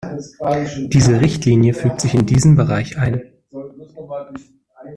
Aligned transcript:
Diese 0.87 1.21
Richtlinie 1.21 1.75
fügt 1.75 2.01
sich 2.01 2.15
in 2.15 2.25
diesen 2.25 2.55
Bereich 2.55 2.97
ein. 2.97 3.21